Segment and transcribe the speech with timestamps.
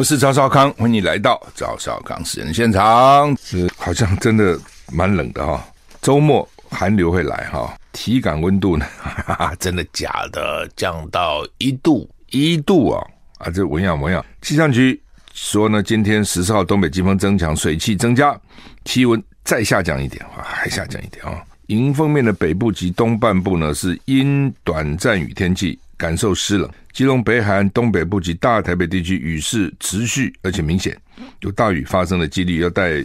[0.00, 3.36] 我是赵少康，欢迎来到赵少康私人现场。
[3.36, 4.58] 是好像真的
[4.90, 5.60] 蛮冷的哈、哦，
[6.00, 6.48] 周末。
[6.70, 8.86] 寒流会来哈，体感温度呢？
[8.98, 10.66] 哈哈，真的假的？
[10.74, 13.06] 降到一度一度啊
[13.36, 13.50] 啊！
[13.50, 14.98] 这文样文样，气象局
[15.34, 18.34] 说呢，今天十四号东北季风增强，水汽增加，
[18.86, 21.44] 气温再下降一点啊，还下降一点啊。
[21.66, 26.66] 迎风面的北部及东半部呢是阴短暂雨天气，感受湿冷。
[26.92, 30.96] 基隆北海岸东北部及大台北地区雨势持续而且明显，
[31.42, 33.04] 有大雨发生的几率，要带。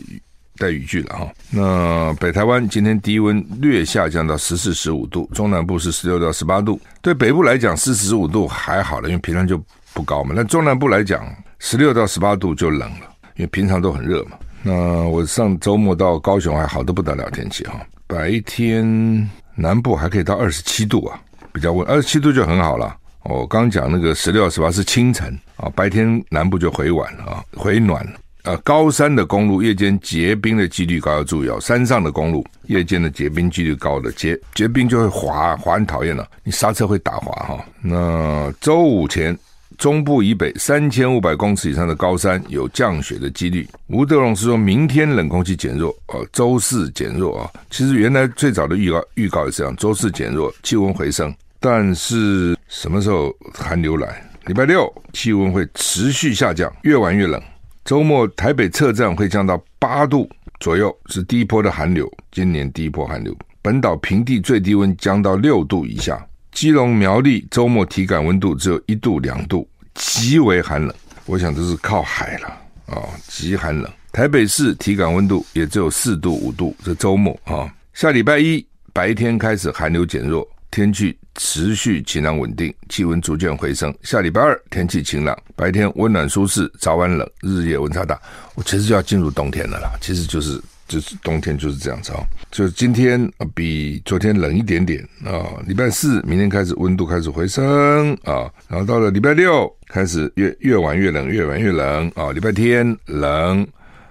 [0.58, 6.80] 带雨具了哈，那北台湾今天低温略下降到十四十五度，中南部是十六到十八度。
[7.02, 9.62] 对北部来讲，四十五度还好了，因为平常就
[9.94, 10.34] 不高嘛。
[10.34, 11.28] 那中南部来讲，
[11.60, 14.38] 十六到十八度就冷了，因为平常都很热嘛。
[14.64, 21.20] 那我上周末到高雄还好得不得了天气哈，白天南部还可以到二十七度啊，
[21.56, 22.94] 比较温，二十七度就很好了。
[23.24, 28.12] 我刚讲那个十六十八是清晨啊，白天南部就回暖了啊，回暖了。
[28.44, 31.58] 呃，高山的公路夜间结冰的几率高，要注意哦。
[31.60, 37.66] 山上的公路夜间的结冰几率高的结结冰就会滑滑，很讨厌了，你刹车会打滑哈。
[37.82, 39.36] 那周五前，
[39.80, 43.68] 中部以北三千五百公尺以上的高山有降雪的几率。
[43.88, 47.50] 吴德荣是说明天冷空气减弱，哦，周四减弱啊。
[47.72, 51.34] 其实原来最早的预告预告也是这样，周四减弱，气温回升。
[51.60, 54.22] 但是什么时候寒流来？
[54.46, 57.42] 礼拜六气温会持续下降，越晚越冷。
[57.84, 63.36] 周末台北测站会降到八度左右，是第一波的寒流，今年第一波寒流。
[63.62, 70.94] 本岛平地最低温降到六度以下，基隆苗栗周末体感温度只有一度两度，极为寒冷。
[71.26, 72.48] 我想这是靠海了
[72.86, 73.92] 啊、哦，极寒冷。
[74.12, 78.64] 台北市体感温度也只有四度五度，这周末啊、下礼拜一
[78.94, 80.48] 白天开始寒流减弱。
[80.70, 83.94] 天气持续晴朗稳定，气温逐渐回升。
[84.02, 88.20] 下礼拜二天气晴朗，白天温暖舒适，早晚冷，日夜温差大。
[88.56, 92.24] 我其实就要进入冬天了啦，其实就是就是冬天就是这样子啊。
[92.52, 95.44] 就今天比昨天冷一点点啊。
[95.68, 102.32] 礼拜四明天开始温度开始回升啊，然后到了礼拜六开始越越晚越冷，越晚越冷啊。
[102.32, 103.68] 礼拜天冷，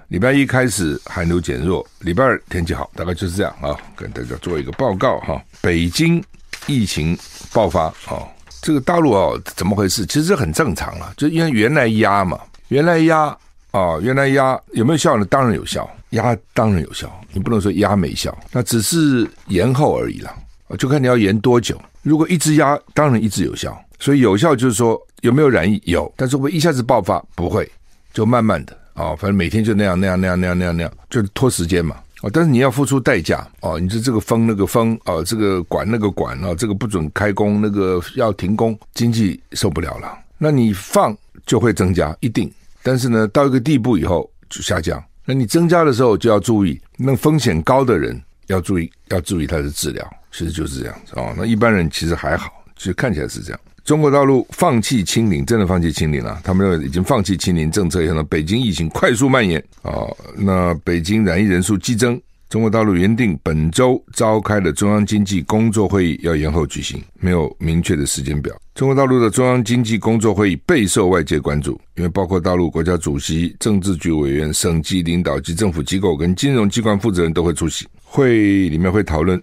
[0.09, 3.75] 礼拜一开始寒流减弱，礼拜二天气好，大概就是这样啊。
[3.97, 6.23] 跟大家做一个报告哈，北京。
[6.67, 7.17] 疫情
[7.53, 8.27] 爆发哦，
[8.63, 10.05] 这个大陆哦怎么回事？
[10.07, 12.39] 其实很正常啊，就因为原来压嘛，
[12.69, 13.37] 原来压
[13.71, 15.25] 啊，原来压有没有效呢？
[15.27, 20.35] 当然有效，压当然有效，你不能说压没效，那只是延后而已啦。
[20.79, 21.81] 就看你要延多久。
[22.03, 23.79] 如果一直压，当然一直有效。
[24.01, 27.71] 所以有效就是说有没有染疫有，但是会一下子爆发不会，
[28.13, 31.97] 就慢慢的啊，反正每天就那样那样那样那样那样那样，就拖时间嘛。
[32.25, 40.19] 哦，但是你要付出代价哦，你说这个封那个封哦，这个管那个管啊，这个不准开工，那个要停工，经济受不了了。
[40.39, 41.15] 那你放
[41.45, 42.51] 就会增加，一定。
[42.83, 45.03] 但是呢，到一个地步以后就下降。
[45.27, 50.11] 那你增加的时候就要注意，那风险高的人要注意，要注意他的治疗。
[50.33, 51.35] 其实就是这样子哦。
[51.37, 53.61] 那一般人其实还好，其实看起来是这样。
[53.85, 56.41] 中国大陆放弃清零，真的放弃清零了。
[56.43, 60.09] 他们认为已经放弃清零政策以后呢，北京疫情快速蔓延啊、
[60.39, 62.19] 那北京染疫人数激增，
[62.49, 68.57] 中国大陆原定本周召开的中央经济工作会议要延后举行，没有明确的时间表。
[68.75, 77.87] 中国大陆的中央经济工作会议备受外界关注，因为包括大陆国家主席、政治局委员、省级领导及政府机构跟金融机关负责人都会出席。
[78.03, 79.39] 会议里面会讨论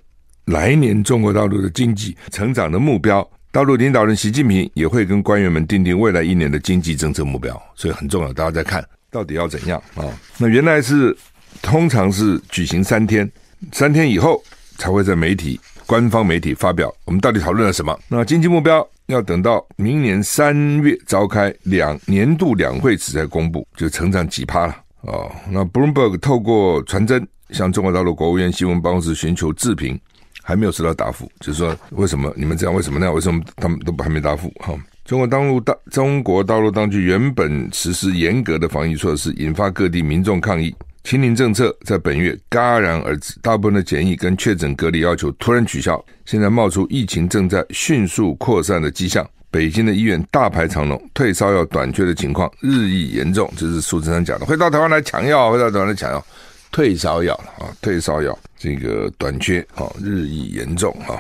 [0.46, 3.25] 来年中国大陆的经济成长的目标。
[3.54, 8.32] 大陆领导人习近平也会跟官员们订定未来一年的经济政策目标，所以很重要。
[8.32, 10.06] 大家在看到底要怎样啊？
[10.38, 11.16] 那原来是
[11.62, 13.30] 通常是举行三天，
[13.74, 14.42] 三天以后
[14.78, 18.00] 才会在媒体官方媒体发表我们到底讨论了什么。
[18.08, 25.30] 那经济目标要等到明年三月召开两年度两会时才公布，就成长几趴了哦。
[25.50, 30.00] 那 Bloomberg 透过传真向中国大陆国务院新闻办公室寻求置评。
[30.41, 32.76] 还没有收到答复，就是说为什么你们这样？
[32.76, 33.16] 为什么那样？
[33.16, 34.49] 为什么他们都还没答复？
[34.59, 34.73] 哈，
[35.05, 40.76] 中国大陆大中国大陆当局原本实施严格的防疫措施，引发各地民众抗议。
[41.03, 45.99] 清零政策在本月戛然而止，大部分的检疫跟确诊隔离要求突然取消。
[46.26, 53.52] 现在冒出疫情正在迅速扩散的迹象，北京的医院大排长龙，退烧药短缺的情况日益严重。
[53.58, 54.46] 这是苏贞昌讲的。
[54.46, 56.23] 会到台湾来抢药，会到台湾来抢药，
[56.72, 61.20] 退烧药啊，退烧药这个短缺啊，日益严重啊。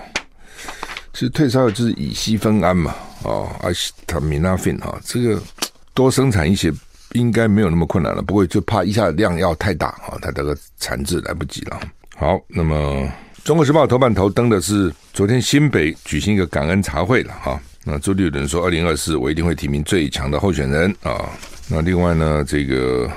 [1.13, 5.41] 其实退烧药就是乙醯酚胺嘛，啊，阿西他米那芬哈，这个
[5.93, 6.71] 多生产一些
[7.11, 8.21] 应该没有那么困难了。
[8.21, 11.79] 不过就怕一下量要太大啊，它这个产制来不及了。
[12.15, 12.75] 好，那么
[13.43, 17.59] 《中国时报》头版头登的是昨天新北举行一个感恩茶会了哈。
[17.83, 21.29] 那朱立伦说，二零二四我一定会提名最强的候选人啊。
[21.67, 23.09] 那另外呢，这个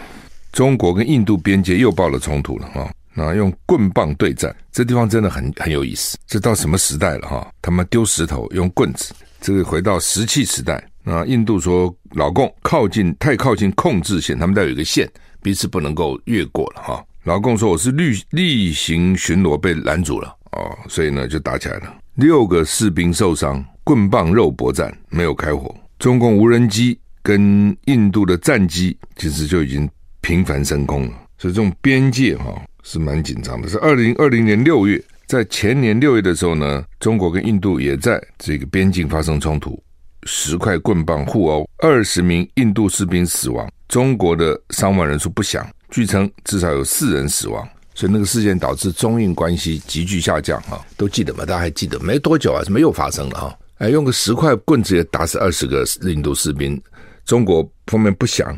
[0.54, 2.88] 中国跟印度边界又爆了冲突了哈。
[3.12, 6.16] 那用棍棒对战，这地方真的很很有意思。
[6.28, 7.52] 这到什么时代了哈？
[7.60, 10.82] 他们丢石头用棍子，这个回到石器时代。
[11.02, 15.10] 那印度说老共靠近太靠近控制线，他们带有一个线，
[15.42, 17.04] 彼此不能够越过了哈。
[17.24, 25.74] 老共说我是例例行巡逻被拦阻了哦，所以呢就打起来了，六个士兵受伤，棍棒肉搏战没有开火。
[25.98, 29.88] 中共无人机跟印度的战机其实就已经
[30.24, 32.60] 频繁升空了，所以这种边界哈。
[32.82, 33.68] 是蛮紧张的。
[33.68, 39.82] 是二零二零年六月，在前年六月的时候呢，中国跟印度也在这个边境发生冲突，
[40.24, 47.66] 十块棍棒互殴，二十名印度士兵死亡，中国的伤亡人数不详，据称至少有四人死亡。
[47.94, 51.46] 所以那个事件导致中印关系急剧下降，哈，都记得吗？
[51.46, 51.98] 大家还记得？
[52.00, 53.40] 没多久啊，怎么又发生了？
[53.40, 56.78] 哈，哎，用个十块棍子也打死二十个印度士兵，
[57.24, 58.54] 中国方面不详，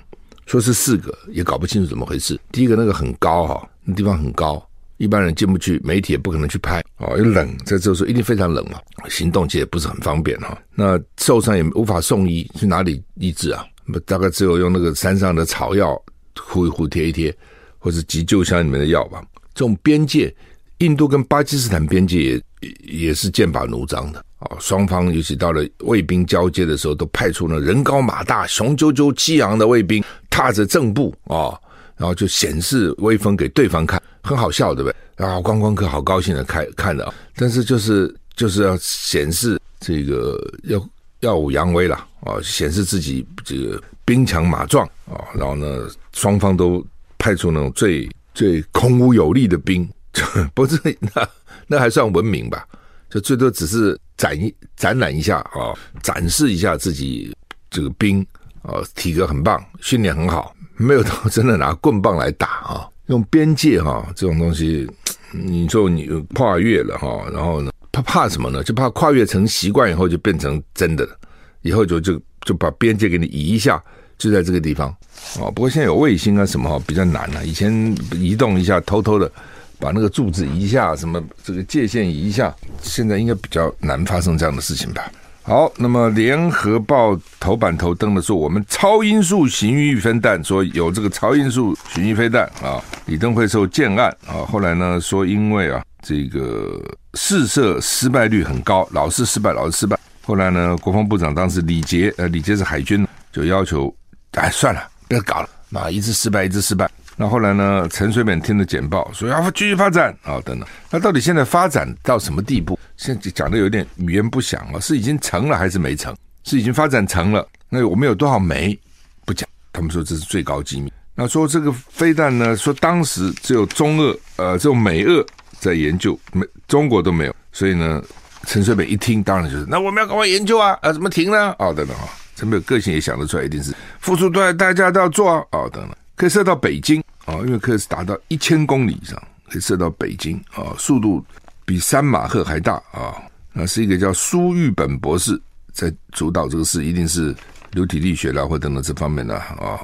[0.46, 2.38] 说是四个，也搞不清楚怎么回事。
[2.50, 3.68] 第一个那个很高，哈。
[3.84, 4.64] 那地方很高，
[4.96, 10.56] 一般人进不去，媒体也不可能去拍哦，又冷，在这时候一定非常冷嘛，行动其实也不是很方便哈。
[10.74, 13.64] 那受伤也无法送医，去哪里医治啊？
[14.04, 15.96] 大概只有用那个山上的草药
[16.40, 17.32] 糊一糊贴一贴，
[17.78, 19.22] 或者急救箱里面的药吧。
[19.54, 20.34] 这种边界，
[20.78, 22.42] 印度跟巴基斯坦边界也
[22.82, 24.56] 也是剑拔弩张的啊。
[24.58, 30.02] 双方尤其到了卫兵交接的时候，都派出了人高马大、雄赳赳激昂的卫兵，
[30.36, 31.58] 踏着正步啊。
[31.96, 34.96] 然后就显示威风给对方看，很好笑，对不对？
[35.16, 40.88] 然后观光客好高兴的看看的，但是就是就是要显示这个要
[41.20, 45.24] 耀武扬威了啊，显示自己这个兵强马壮啊。
[45.34, 46.86] 然后呢，双方都
[47.16, 49.88] 派出那种最最孔武有力的兵，
[50.52, 51.26] 不是那
[51.66, 52.68] 那还算文明吧？
[53.08, 55.72] 就最多只是展一展览一下啊，
[56.02, 57.34] 展示一下自己
[57.70, 58.26] 这个兵
[58.66, 60.54] 啊，体格很棒，训练很好。
[60.76, 64.86] 没有到真的拿棍棒来打啊，用边界哈这种东西，
[65.32, 68.62] 你说你跨越了哈，然后呢，他怕什么呢？
[68.62, 71.16] 就怕跨越成习惯以后就变成真的了，
[71.62, 73.82] 以后就就就把边界给你移一下，
[74.18, 74.94] 就在这个地方
[75.40, 75.50] 哦。
[75.50, 77.46] 不过现在有卫星啊什么哈，比较难了。
[77.46, 77.72] 以前
[78.12, 79.32] 移动一下，偷偷的
[79.78, 85.10] 把那个柱子移一下，什么这个界限移一下，现在应该比较难发生这样的事情吧。
[85.48, 96.82] 好，那么联合报头版头登的说，我们超音速巡弋飞弹，说有这个超音速巡弋飞弹啊，李登辉受建案啊，后来呢说因为啊这个
[97.14, 99.96] 试射失败率很高，老是失败，老是失败。
[100.24, 103.94] 后来呢，国防部长当时李杰，呃，李杰是海军，就要求，
[104.32, 105.48] 哎，算了，不要搞了，
[105.80, 106.90] 啊，一直失败，一直失败。
[107.18, 107.88] 那后来呢？
[107.90, 110.68] 陈水扁听了简报，说要继续发展啊，等等。
[110.90, 112.78] 那到底现在发展到什么地步？
[112.98, 116.14] 现在讲的有点语焉不详啊，是已经成了还是没成？
[116.44, 117.48] 是已经发展成了？
[117.70, 118.78] 那我们有多少煤？
[119.24, 119.48] 不讲。
[119.72, 120.92] 他们说这是最高机密。
[121.14, 122.54] 那说这个飞弹呢？
[122.54, 125.24] 说当时只有中俄呃，只有美俄
[125.58, 127.34] 在研究，没中国都没有。
[127.50, 128.02] 所以呢，
[128.44, 131.54] 陈水扁一听，当然就是那我们要赶快研究啊啊，怎么停呢？
[131.58, 132.04] 哦，等等啊，
[132.34, 135.42] 陈水扁个性也想得出来，一定是付出多大代价都要做啊。
[135.52, 135.96] 哦，等等。
[136.14, 141.22] 可以射到北京啊，因为可以是达到一千公里以上，可以射到北京啊，速度
[141.66, 143.14] 比三马赫还大啊。
[143.52, 145.40] 那是一个叫苏玉本博士
[145.72, 147.34] 在主导这个事，一定是
[147.72, 149.80] 流体力学啦或等等这方面的啊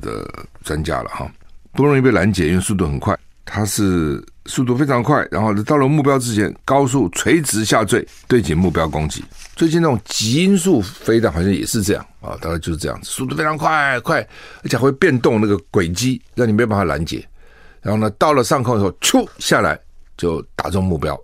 [0.00, 0.28] 的
[0.62, 1.30] 专家了哈。
[1.72, 9.24] 不容易被拦截，因为速度很快，它是速度非常快，然后到了目标之前，高速垂直下坠，对准目标攻击。
[9.54, 14.20] 最近那种极音速飞弹好像也是这样啊，大概就是这样子，速度非常快，快，
[14.62, 17.26] 而且会变动那个轨迹，让你没办法拦截。
[17.80, 19.78] 然后呢，到了上空的时候，咻下来
[20.16, 21.18] 就打中目标。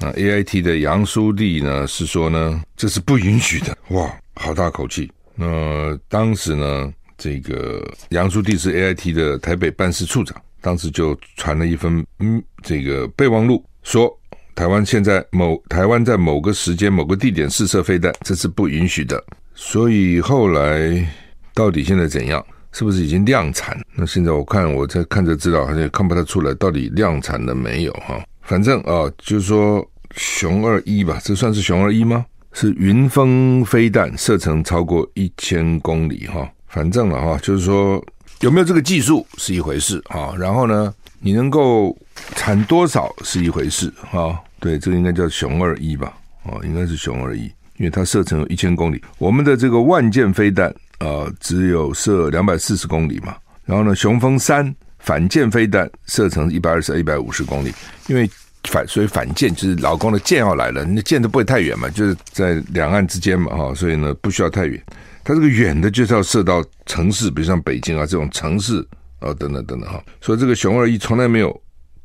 [0.00, 3.76] 那 AIT 的杨书立呢是说呢，这是不允许的。
[3.90, 5.10] 哇，好大口气。
[5.34, 14.12] 那当时呢，这个杨书立是 AIT 的台北办事处长，当时就传了一份嗯这个备忘录说。
[14.54, 19.22] 台湾现在某台湾在某个时间某个地点试射飞弹，这是不允许的。
[19.54, 21.08] 所以后来
[21.54, 22.44] 到底现在怎样？
[22.72, 23.80] 是不是已经量产？
[23.94, 28.20] 那现在我看我在看着资料，好像也看不太出来到底量产了没有哈。
[28.42, 32.26] 反正啊，就是说熊二一吧，这算是熊二一吗？
[32.52, 36.50] 是云峰飞弹，射程超过一千公里哈。
[36.66, 38.04] 反正了哈，就是说
[38.40, 40.32] 有没有这个技术是一回事啊。
[40.38, 41.96] 然后呢，你能够
[42.36, 44.38] 产多少是一回事啊。
[44.60, 46.12] 对，这个应该叫雄二一吧？
[46.44, 47.42] 哦，应该是雄二一，
[47.76, 49.02] 因为它射程有一千公里。
[49.18, 50.68] 我们的这个万箭飞弹
[50.98, 53.36] 啊，只有射两百四十公里嘛。
[53.64, 57.72] 然后呢，雄风三反舰飞弹射程一百二十、一百五十公里，
[58.06, 58.28] 因为。
[58.64, 64.82] 反所以反舰就是老公的舰要来了，那舰都不会太远嘛，就是在两岸之间嘛，哈，所以呢不需要太远。
[65.28, 68.80] 它这个远的就是要射到城市，比如像北京啊这种城市
[69.20, 70.02] 啊等等等等哈。
[70.22, 71.54] 所以这个熊二一从来没有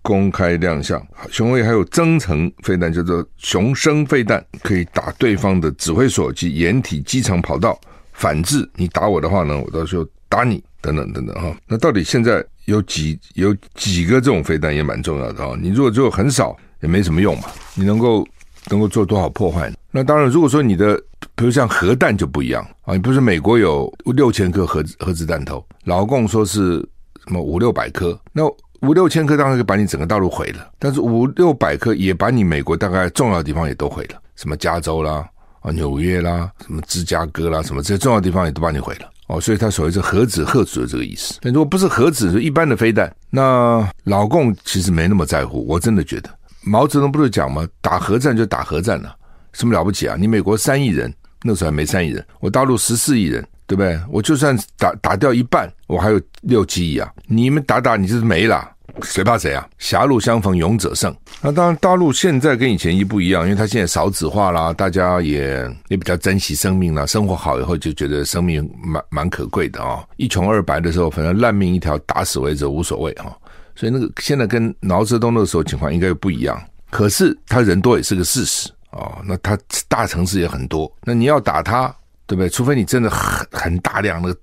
[0.02, 1.02] 公开亮相。
[1.32, 7.80] 熊二一还有增程飞弹，叫做熊升飞弹，可以打对方的指挥所及掩体机场跑道。
[8.12, 11.56] 反制你打我的话呢，我到时候打你等等等等哈。
[11.66, 12.46] 那到底现在？
[12.66, 15.54] 有几有几个这种飞弹也蛮重要的啊！
[15.62, 17.50] 你如果只有很少，也没什么用嘛。
[17.76, 18.26] 你能够
[18.70, 19.72] 能够做多少破坏？
[19.92, 20.96] 那当然，如果说你的，
[21.36, 22.94] 比如像核弹就不一样啊。
[22.94, 26.80] 你不是美国有六千颗核核子弹头，老共说是
[27.26, 28.20] 什么五六百颗？
[28.32, 28.44] 那
[28.82, 35.26] 五六千颗当然可以把你整个大陆毁了，但是五六百颗也把你美国大概重要的地方也都毁了，什么加州啦
[35.62, 39.10] 啊、纽约啦、什么芝加哥啦，什么这些重要地方也都把你毁了。
[39.28, 41.40] 哦，所以它所谓是核子核子的这个意思。
[41.42, 45.66] 但如果不是核子，是一般的飞弹，那老共其实没那么在乎。
[45.66, 46.30] 我真的觉得，
[46.66, 47.68] 毛泽东不是讲吗？
[47.82, 49.16] 打核战就打核战了，
[49.52, 50.16] 什么了不起啊？
[50.18, 54.00] 你美国三亿人，那时候还没三亿人，我大陆十四亿人，对不对？
[54.10, 57.12] 我就算打打掉一半，我还有六七亿啊！
[57.28, 58.70] 你们打打，你就是没了。
[59.02, 59.68] 谁怕谁啊？
[59.80, 61.14] 狭路相逢勇者胜。
[61.42, 67.04] 那当然，大陆现在跟以前一不一样，因为他现在少子化啦，大家也也比较珍惜生命啦。
[67.06, 73.36] 生活好以后就觉得生命蛮蛮可贵的啊、一穷二白的时候，反正烂命一条，打死为止无所谓啊、
[73.76, 76.62] 所以那个现在跟毛泽东那个时候情况应该又不一样。
[76.90, 79.18] 可是他人多也是个事实哦。
[79.26, 81.88] 那他大城市也很多，那你要打他，
[82.28, 82.50] 对不对？
[82.50, 84.36] 除非你真的很很大量的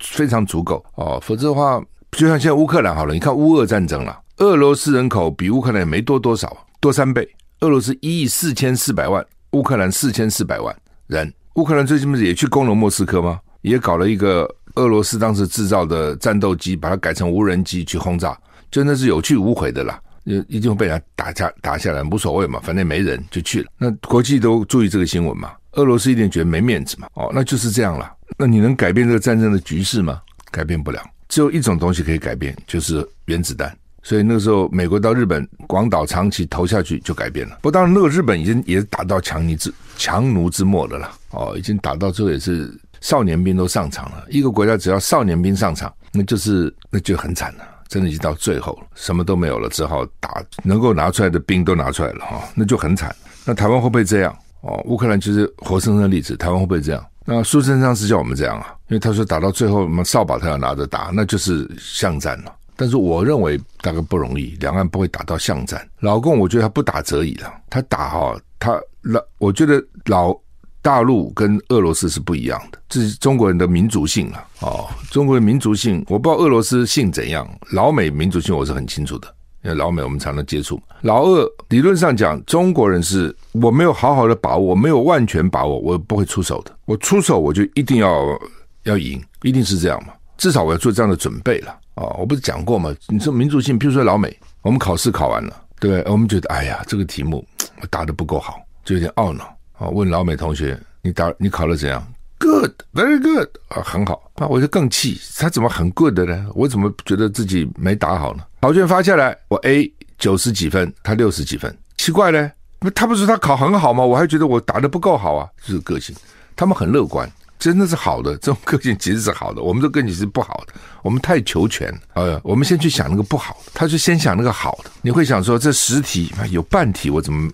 [0.00, 1.82] 非常足够哦，否则的话。
[2.12, 7.28] 就像现在乌克兰好了，你看乌俄战争了，俄罗斯人口比乌克兰也没多多少，多三倍。
[7.60, 10.74] 俄罗斯一亿四千四百万，乌克兰四千四百万
[11.06, 11.30] 人。
[11.56, 13.38] 乌克兰最近不是也去攻了莫斯科吗？
[13.60, 18.36] 也搞了一个俄罗斯当时制造的战斗机，把它改成无人机去轰炸，
[18.70, 20.00] 真的是有去无回的啦。
[20.46, 23.70] 一定会被人打下打下来，无所谓嘛，反正没人就去了。
[23.78, 27.08] 那国际都注意这个新闻嘛，俄罗斯一定觉得没面子嘛。
[27.14, 28.12] 哦，那就是这样了。
[28.36, 30.20] 那你能改变这个战争的局势吗？
[30.50, 31.02] 改变不了。
[31.30, 33.74] 只有一种东西可以改变，就是原子弹。
[34.02, 37.58] 所以那个时候，美国到日本广岛、长崎投下去就改变了。
[37.62, 41.10] 不当然，那个日本已经也打到强弩之强弩之末的了。
[41.30, 42.70] 哦，已经打到最后也是
[43.00, 44.26] 少年兵都上场了。
[44.28, 53.14] 一个国家只要少年兵上场，那就是那就很惨了，真的已经到最后了，什么都没有了，只好打能够拿出来的兵都拿出来了哈，那就很惨。
[53.44, 54.36] 那台湾会不会这样？
[54.60, 57.04] 哦，乌克兰就是活生生的例子，台湾会不会这样？
[57.24, 62.54] 那苏贞昌是叫我们这样啊，因为他说打到最后，我们扫把他要拿着打，那就是巷战了。
[62.74, 65.86] 但是我认为大概不容易，两岸不会打到巷战。
[66.00, 70.32] 老共我觉得他不打则已了，他打哈、他老我觉得老
[70.82, 74.86] 大陆跟俄罗斯是不一样的，这是中国人的民族性了哦。
[75.10, 79.34] 中国人民族性，我不知道俄罗斯性怎样，老美民族性我是很清楚的。
[79.64, 86.70] 因为老美我们常常接触，老俄理论上讲，中国人是我没有好好的把握，我没有万全把握，我不会出手的。
[86.84, 88.38] 我出手我就一定要
[88.84, 90.12] 要赢，一定是这样嘛。
[90.36, 92.16] 至少我要做这样的准备了啊、哦！
[92.20, 92.94] 我不是讲过吗？
[93.08, 96.00] 你说民族性，比如说老美，我们考试考完了，对？
[96.06, 97.44] 我们觉得哎呀，这个题目
[97.82, 102.04] 我答的不够好，就有点懊恼啊、问老美同学，你答你考得怎样
[102.38, 104.30] ？Good, very good 啊，很好。
[104.36, 106.46] 那我就更气，他怎么很 good 的呢？
[106.54, 108.44] 我怎么觉得自己没打好呢？
[108.60, 112.50] 考卷发下来，我 A 九十几分，他六十几分，奇怪呢？
[112.94, 114.04] 他不是说他考很好吗？
[114.04, 115.48] 我还觉得我答得不够好啊。
[115.64, 116.14] 这是个性，
[116.54, 118.36] 他们很乐观，真的是好的。
[118.36, 120.74] 这种个性其实是好的，我们这个性是不好的。
[121.02, 124.90] 我们太求全，呃，我们先去想那个不好，他就先想那个好的。
[125.02, 127.50] 你会想说，这十题有半题我怎么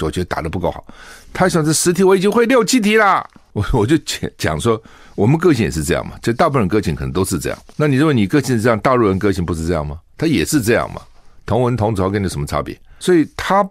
[0.00, 0.84] 我觉得打得不够好。
[1.32, 3.28] 他想这十题我已经会六七题了。
[3.52, 4.80] 我我就讲讲说，
[5.14, 7.58] 我们个性也是这样嘛，就大部分人个性可能都是这样。
[7.76, 9.98] 那你认为你个性是这样，大陆人个性不是这样吗？
[10.16, 11.00] 他也是这样嘛，
[11.46, 12.78] 同文同词跟你有什么差别？
[12.98, 13.68] 所以他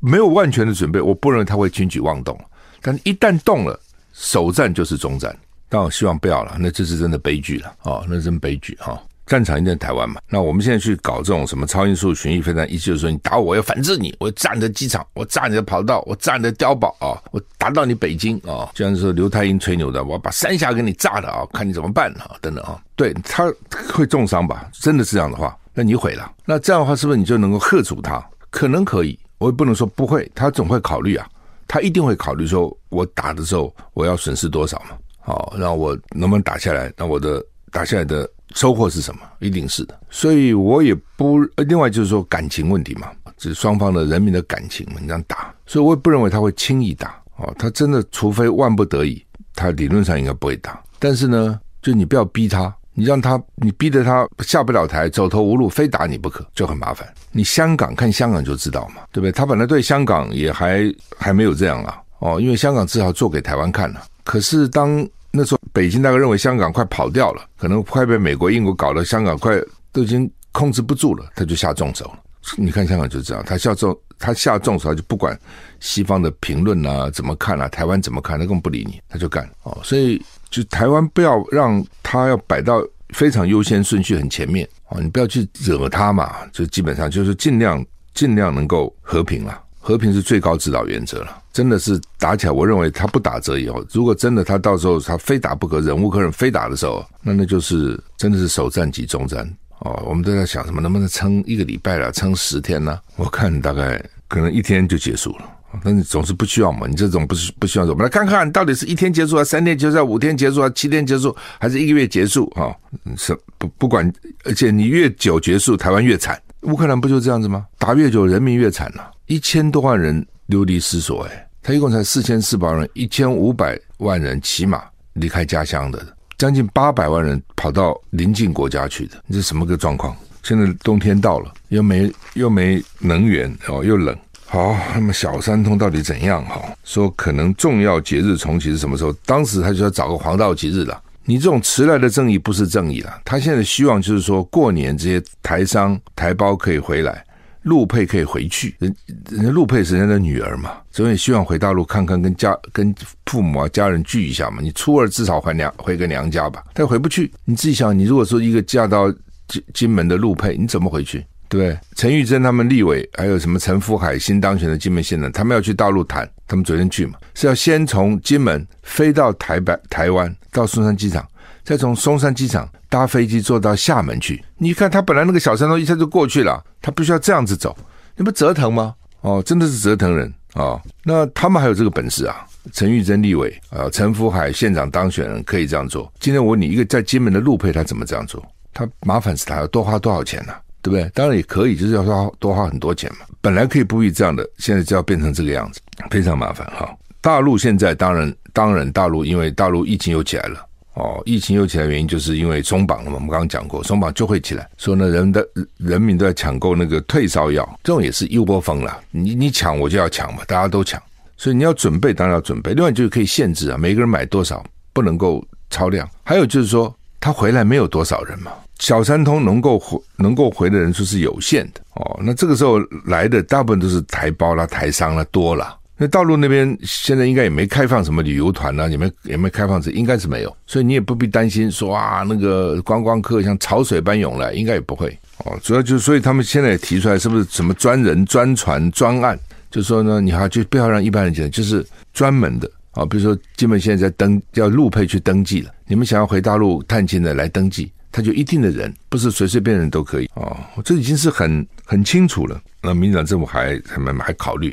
[0.00, 2.38] 没有万全的准备，我不认为他会轻举妄动。
[2.82, 3.80] 但一旦动了，
[4.12, 5.34] 首战就是终战。
[5.70, 9.02] 但我希望不要了，那这是真的悲剧了哦，那真悲剧哈。
[9.26, 10.20] 战场一定在台湾嘛？
[10.28, 23.52] 那我们现在去搞这种什么超音速巡弋飞弹，意思就是说你打我，我要反制你，我要炸你的机场，我炸你的跑道，我炸你的碉堡啊，我打到你北京啊，就像是刘太英吹牛的，我要把三峡给你炸了啊，看你怎么办啊，等等啊，对他
[23.92, 24.68] 会重伤吧？
[24.72, 26.30] 真的是这样的话，那你毁了。
[26.44, 28.24] 那这样的话，是不是你就能够吓阻他？
[28.50, 31.26] 可能可以，我也不能说不会，他总会考虑啊。
[31.66, 34.96] 他一定会考虑说，我打的时候我要损失多少嘛？
[35.18, 36.92] 好，那我能不能打下来？
[36.96, 39.20] 那我的打下来的收获是什么？
[39.38, 39.98] 一定是的。
[40.10, 47.20] 所以我也不另外就是说感情问题嘛，就是双方的人民的感情嘛，你这样打，所以我也不认为他会轻易打。
[47.36, 49.24] 哦，他真的除非万不得已，
[49.54, 50.80] 他理论上应该不会打。
[50.98, 52.74] 但是呢，就你不要逼他。
[52.96, 57.12] 你让他，你逼得他下不了台，走投无路，非打你不可，就很麻烦。
[57.32, 59.32] 你香港看香港就知道嘛，对不对？
[59.32, 64.00] 他本来对香港也还还没有这样啊，哦，因为香港至少做给台湾看了。
[64.22, 65.04] 可是当
[65.36, 69.60] 那时候北京大概认为香港快跑掉了，可能快被美国、英国搞得香港快
[69.90, 72.18] 都已经控制不住了，他就下重手了。
[72.56, 75.38] 你看香港就知道，他下重他下重手，他就不管
[75.80, 80.22] 西方的评论啊怎么看啊，台湾怎么看，他更不理你，他就干哦，所以。
[80.50, 85.00] 就台湾不要让他要摆到非常优先顺序很前面啊！
[85.00, 91.42] 你不要去惹他嘛，就基本上就是尽量尽量能够和平了，和平是最高指导原则了。
[91.54, 93.82] 真的是打起来，我认为他不打折以后。
[93.92, 100.02] 如果真的他到时候他非打不可，忍无可忍非打的时候，那那就是真的是首战即终战哦。
[100.04, 102.98] 我们都在想什么，能不能撑一个礼拜了，撑十天呢？
[103.14, 105.48] 我看大概可能一天就结束了。
[105.82, 106.88] 那你总是不需要嘛？
[106.88, 112.74] 你这种不是不需要，我们来看看到底是一天结束啊，三天结束啊，五天结束啊，七天结束，还是一个月结束啊？
[113.16, 114.12] 是不不管，
[114.44, 116.40] 而且你越久结束，台湾越惨。
[116.62, 117.66] 乌克兰不就这样子吗？
[117.78, 119.08] 打越久，人民越惨了。
[119.26, 126.06] 一千多万人流离失所，哎，他一共才四千四百万人，一千五百万人起码离开家乡的，
[126.36, 130.14] 将近八百万人跑到邻近国家去的，你这什么个状况？
[130.42, 134.14] 现在冬天到了，又没又没能源哦，又冷。
[134.44, 136.44] 好，那么小三通到底怎样？
[136.44, 139.10] 哈，说可能重要节日重启是什么时候？
[139.24, 141.02] 当时他就要找个黄道吉日了。
[141.24, 143.22] 你这种迟来的正义不是正义了。
[143.24, 147.24] 他现在希望就是说过年这些台商台胞可以回来，
[147.64, 148.74] 陆配可以回去。
[148.78, 148.94] 人
[149.30, 152.94] 人家陆配是人家的女儿嘛，所以希望回大陆看看，跟家跟
[153.26, 154.58] 父母啊家人聚一下嘛。
[154.62, 156.62] 你初二至少回娘回个娘家吧。
[156.72, 159.12] 但回不去，你自己想，你如果说一个嫁到
[159.48, 161.24] 金金门的陆配，你怎么回去？
[161.46, 171.24] 对，陈玉珍他们立委，还有什么陈福海新当选的金门县长，他们要去大陆谈，他们昨天去嘛，是要先从金门飞到台北、台湾，到松山机场，
[171.64, 174.44] 再从松山机场搭飞机坐到厦门去。
[174.58, 177.76] 你看他本来那个小山东一下就过去了，他必须要这样子走，
[178.16, 178.94] 你不折腾吗？
[179.22, 180.82] 哦，真的是折腾人啊、哦！
[181.02, 182.44] 那他们还有这个本事啊？
[182.72, 186.12] 陈玉珍立委啊，陈福海县长当选人可以这样做。
[186.20, 188.44] 今天我问你，一个在金门的陆配，他怎么这样做？
[188.72, 190.60] 他麻烦死他要多花多少钱呢、啊？
[190.82, 191.10] 对不对？
[191.14, 193.20] 当然也可以，就是要花多花很多钱嘛。
[193.40, 196.94] 本来可以不必这样的，现在就要变成这个样子，非常麻烦哈。
[197.22, 200.62] 大陆现在当然，当然大陆因为大陆疫情又起来了
[200.94, 203.16] 哦，疫情又起来原因就是因为松绑了嘛。
[203.16, 209.00] 我们刚刚讲过，松绑就会起来，说呢，人的人民都在抢购那个退烧药，这种也是一窝蜂了。
[209.10, 211.02] 你你抢我就要抢嘛，大家都抢，
[211.36, 212.72] 所以你要准备，当然要准备。
[212.74, 216.08] 另外就是可以限制啊，每个人买多少，不能够超量。
[216.22, 218.52] 还有就是说，他回来没有多少人嘛。
[218.78, 225.76] 小三通能够回 能够回的人数是有限的哦，那这个时候来的大部分都是台胞啦、台商啦多了。
[225.96, 235.58] 那大陆那边现在应该也没开放什么旅游团啦，也没也没开放这，应该是没有，所以你也不必担心说啊那个观光客像潮水般涌来，应该也不会哦。
[235.62, 239.38] 主要就是所以他们现在也提出来，是不是什么专人、专船、专案？
[239.70, 247.90] 就是说呢，你还就不要让一般人进来，就是专门的啊，比如说基本现在在登叫陆配去登记了，你们想要回大陆探亲的来登记。
[248.16, 250.56] 他就一定的人，不是随随便人都可以哦。
[250.84, 252.62] 这已经是很很清楚了。
[252.80, 254.72] 那民进党政府还他们还考虑，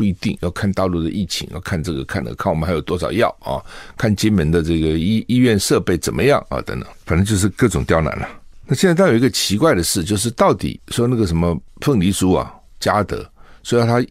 [0.00, 3.60] 不一定要看大陆的疫情，要看这个看那个，看我们还有多少药啊，
[3.98, 8.26] 看金门的这个医医院设备怎么样啊，等等，反正就是各种刁难了。
[8.64, 13.30] 那现在倒有一个奇怪的事，就是到底说那个什么凤梨酥啊，嘉德
[13.62, 14.02] 说要他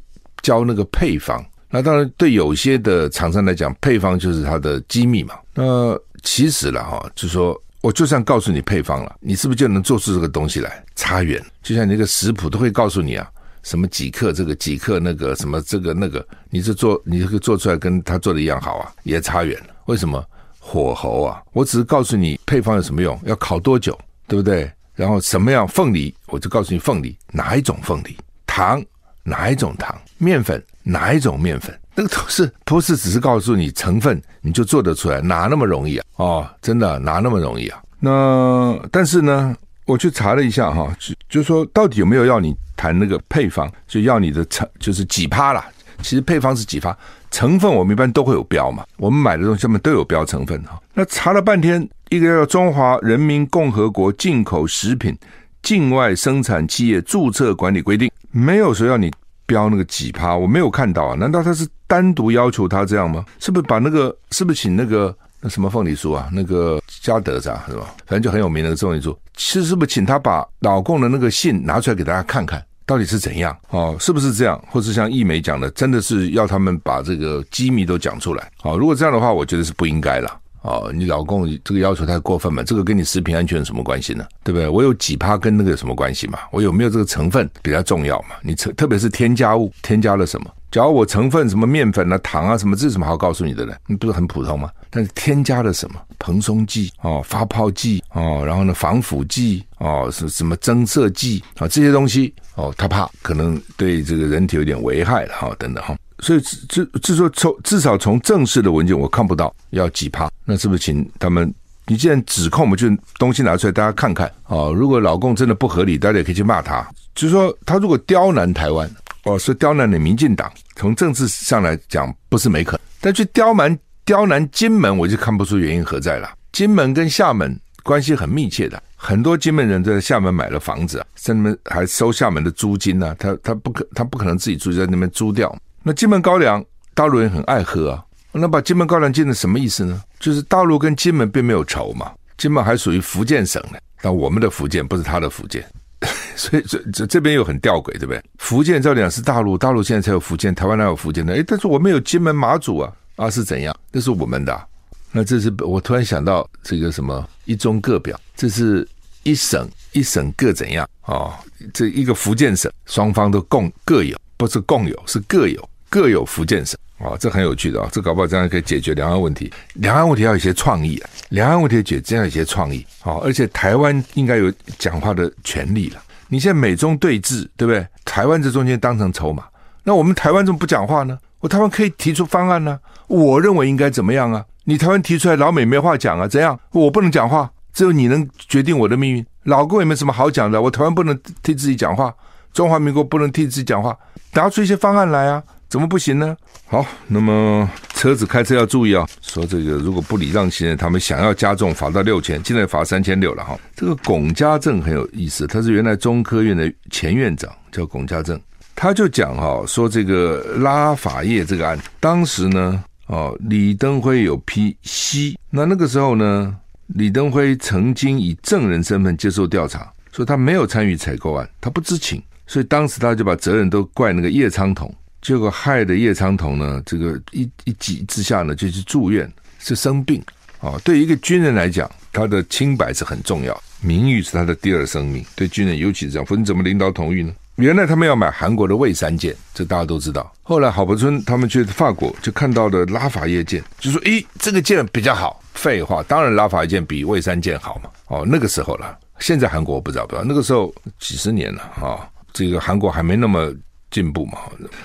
[0.43, 5.33] 交那个配方，那当然对有些的厂商来讲，配方就是他的机密嘛。
[5.55, 7.59] 那其实了哈，就说。
[7.81, 10.83] 我就算告诉你配方了，你是不是就能做出这个东西来？
[10.97, 13.25] 差远，就像你那个食谱都会告诉你啊，
[13.69, 19.67] 什么几克这个几克那个什么这个那个，你是做你这个做出来跟他做的一样好啊，也差远了。
[19.85, 20.25] 为什么？
[20.57, 21.39] 火候啊！
[21.53, 23.95] 我只是告诉你配方有什么用，要烤多久，
[24.27, 24.71] 对不对？
[24.95, 28.83] 然后什么样凤梨，我就告诉你凤梨哪一种凤梨，糖
[29.21, 31.79] 哪一种糖，面粉哪一种面粉。
[31.93, 35.21] 那个都是不是只是告诉你成分你就做得出来？
[35.21, 36.05] 哪那么容易啊？
[36.15, 37.79] 哦，真的哪那么容易啊？
[37.99, 39.55] 那但是呢，
[39.89, 45.65] 我去查了一下哈，就就说到底有没有要你谈那个配方，就要你的成就是几趴啦。
[46.03, 46.95] 其实配方是几趴，
[47.31, 48.85] 成分我们一般都会有标嘛。
[48.97, 50.79] 我们买的东西上面都有标成分哈。
[50.93, 55.17] 那查了半天，一个叫《中华人民共和国进口食品
[55.63, 59.11] 境外生产企业注册管理规定》，没有说要你
[59.47, 61.15] 标那个几趴，我没有看到啊？
[61.15, 61.67] 难道他是？
[61.89, 63.25] 单独要求他这样吗？
[63.39, 67.65] 是不是把那个是不是请那个那什么凤梨酥啊，那个嘉德是吧？
[68.05, 73.57] 反正就很有名的凤梨酥，其实是不是请他把老共的那个信拿出来给大家看看，到底是怎样？
[73.69, 74.61] 哦，是不是这样？
[74.69, 78.51] 或是像易梅讲的，真的是要他们把这个机密都讲出来？
[78.63, 80.39] 哦，如果这样的话，我觉得是不应该了。
[80.61, 82.61] 哦，你老共这个要求太过分嘛？
[82.61, 84.27] 这个跟你食品安全有什么关系呢？
[84.43, 84.67] 对不对？
[84.67, 86.37] 我有几趴跟那个有什么关系嘛？
[86.51, 88.35] 我有没有这个成分比较重要嘛？
[88.41, 90.51] 你特特别是添加物，添加了什么？
[90.71, 93.73] 假如我成分什么面粉啊、糖啊什么，这是什么好告诉你的呢？
[93.87, 94.69] 你不是很普通吗？
[94.89, 95.99] 但是添加了什么？
[96.19, 101.67] 蓬松剂哦，发泡剂哦，然后呢，防腐剂哦，是什么增色剂啊？
[101.67, 105.97] 这些东西哦，他怕可能对这个人体有点危害了哈、哦，等等哈。
[106.19, 111.51] 所以，至至说从至少从正式的文件我看不到要几趴，那是不是请他们？
[111.87, 114.71] 你既然指控，我们就东西拿出来大家看看哦。
[114.75, 116.87] 如果老共真的不合理，大家也可以去骂他。
[117.15, 118.87] 就是说，他如果刁难台湾，
[119.29, 122.79] 哦，是刁难的民进党，从政治上来讲不是没可能。
[122.99, 126.31] 但去刁蛮刁难金门，我就看不出原因何在了。
[126.51, 135.55] 金门跟厦门关系很密切的，很多金门人在厦门买了房子啊，在那边还收厦门的租金呢、他他不可他不可能自己住在那边租掉。
[135.83, 136.63] 那金门高粱，
[136.95, 138.03] 大陆人很爱喝啊。
[138.31, 140.01] 那把金门高粱建的什么意思呢？
[140.19, 143.77] 就是大陆跟金门并没有仇嘛，金门还属于福建省呢。
[144.01, 145.63] 但我们的福建不是他的福建，
[146.35, 148.23] 所以这这这边又很吊诡，对不对？
[148.37, 151.33] 福建照理讲是大陆，大陆现在才有福建，台湾哪有福建呢？
[151.33, 153.75] 诶，但是我们有金门马祖啊，啊是怎样？
[153.91, 154.67] 那是我们的。
[155.11, 158.87] 那这是我突然想到这个什么一中各表，这是
[159.23, 161.39] 一省一省各怎样啊？
[161.73, 164.17] 这一个福建省，双方都共各有。
[164.37, 169.51] 不是共有，是各有，各有福建省、哦，这很有趣的啊、哦，这搞不好这样可以解决两岸问题。
[169.75, 176.01] 两岸问题要有一些创意啊，两岸问题解决这样一些创意啊、而且台湾应该有讲话的权利了。
[176.27, 177.85] 你现在美中对峙，对不对？
[178.05, 179.43] 台湾这中间当成筹码，
[179.83, 181.17] 那我们台湾怎么不讲话呢？
[181.39, 184.45] 我台湾可以提出方案呢、啊，我认为应该怎么样啊？
[184.65, 186.27] 你台湾提出来，老美没话讲啊？
[186.27, 186.59] 怎样？
[186.71, 189.25] 我不能讲话，只有你能决定我的命运。
[189.43, 192.13] 老共也没什么好讲的，我台湾不能替自己讲话。
[192.53, 193.97] 中华民国不能替自己讲话，
[194.33, 195.41] 拿出一些方案来啊？
[195.69, 196.35] 怎么不行呢？
[196.65, 199.07] 好，那么车子开车要注意啊。
[199.21, 203.55] 说这个如果不礼让行人，他们想要加重罚到六千，现在罚三千六了哈。
[203.75, 208.39] 这个龚家正很有意思，他是原来中科院的前院长，叫龚家正，
[208.75, 216.55] 他就讲哈，说这个拉法叶这个案，当时呢，哦，李登辉有批息那那个时候呢，
[216.87, 222.19] 李登辉曾经以证人身份接受调查，说他没有参与采购案，他不知情。
[222.47, 230.23] 所以当时他就把责任都怪那个叶昌童，结果害的叶昌同呢，这个一一急之下呢，就去住院，是生病
[230.59, 230.79] 啊。
[230.83, 235.25] 对一个军人来讲，他的清白是很重要，名誉是他的第二生命。
[235.35, 237.33] 对军人尤其是这样，否则你怎么领导统御呢？
[237.55, 240.31] 原来他们要买韩国的蔚山舰，这大家都知道。
[240.43, 247.89] 后来郝柏村他们去法国就看到了拉法叶舰，就说：“诶，这个舰比较好。”废话，当然拉法叶舰比蔚山舰好嘛。
[248.07, 252.07] 哦，那个时候了，现在韩国我不知道，不知道那个时候几十年了啊。
[252.31, 253.53] 这个韩国还没那么
[253.91, 254.39] 进步嘛，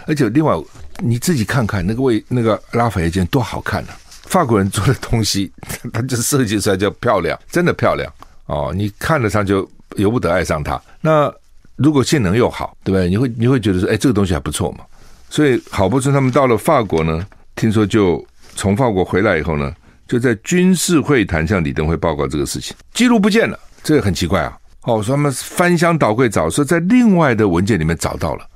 [0.06, 0.54] 而且另外
[0.98, 3.98] 你自己看看那个为那个拉法叶舰多好看呢、啊！
[4.24, 5.52] 法国人做的东西，
[5.92, 8.10] 他就设计出来就漂亮，真的漂亮
[8.46, 8.72] 哦！
[8.74, 10.80] 你看了上就由不得爱上它。
[11.00, 11.32] 那
[11.76, 13.08] 如果性能又好，对不对？
[13.08, 14.84] 你会你会觉得说，哎，这个东西还不错嘛。
[15.28, 18.24] 所以郝柏村他们到了法国呢，听说就
[18.56, 19.74] 从法国回来以后呢，
[20.08, 24.56] 就在军事会谈向李登辉报告这个事情，记录不见了，这个很奇怪啊。
[24.82, 28.46] 哦，说他们翻箱倒柜找，说在另外的文件里面找到了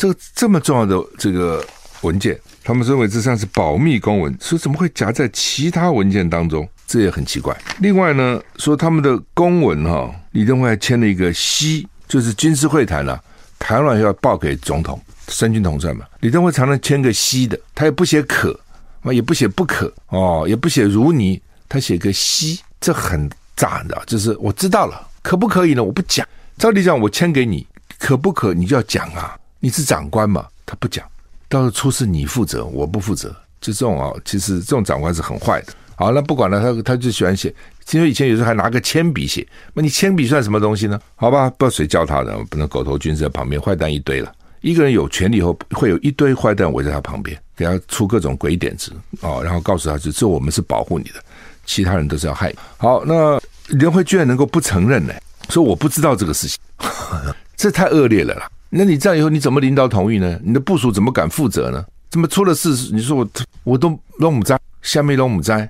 [0.00, 1.62] 这个这么重要的这个
[2.00, 6.66] 文件，他们认为这像是保密公文，说怎么会夹在其他文件当中？
[6.86, 7.54] 这也很奇怪。
[7.80, 13.24] 另外呢，说他们的公文哈、哦，李登辉还签了一个 C，就是军事会谈了、啊，
[13.58, 16.06] 谈完要报给总统，三军统帅嘛。
[16.20, 18.58] 李登辉常常签个 C 的，他也不写可，
[19.02, 25.08] 啊，也不写不可，哦，也不写如你，他写个 C，这很炸的，就是我知道了。
[25.20, 25.84] 可不可以呢？
[25.84, 26.26] 我不讲。
[26.56, 27.66] 照理讲，我签给你，
[27.98, 28.54] 可不可？
[28.54, 29.36] 你就要讲啊！
[29.60, 31.06] 你是长官嘛，他不讲，
[31.48, 33.28] 到时候出事你负责，我不负责。
[33.60, 35.72] 就这种啊，其实这种长官是很坏的。
[35.94, 37.54] 好，那不管了，他他就喜欢写。
[37.92, 40.98] 因为以前有时候还拿个铅笔写，那你铅笔算什么东西呢？
[41.14, 44.32] 好吧，不知道谁教他的，不能狗头军在旁边，坏蛋一堆了。
[44.62, 51.22] 一个人有权力以后，会有一堆坏蛋围在他旁边，给他出各种鬼点子啊，然后告诉他就这我们是保护你的，
[51.66, 52.54] 其他人都是要害。
[52.78, 53.40] 好，那。
[53.68, 55.14] 李登辉居然能够不承认呢？
[55.48, 56.58] 说我不知道这个事情，
[57.56, 58.50] 这太恶劣了啦！
[58.70, 60.40] 那你这样以后你怎么领导统一呢？
[60.44, 61.84] 你的部署怎么敢负责呢？
[62.08, 62.70] 怎么出了事？
[62.92, 63.28] 你说我
[63.64, 65.68] 我都拢唔知，虾米拢唔知，啊，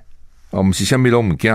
[0.51, 1.51] 我们是虾米拢唔惊，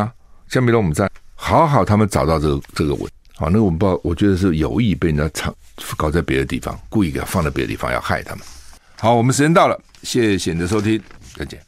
[0.49, 1.09] 虾米拢唔知。
[1.35, 5.55] 好好，他们找到这个这个文，好，那个文报我觉得是有意被人家藏
[5.97, 8.45] 搞在别的地方，故意给他放在别的地方要害他们。
[8.99, 9.81] 好，我们时间到了。
[10.03, 11.01] 谢谢你的收听，
[11.37, 11.66] 再见。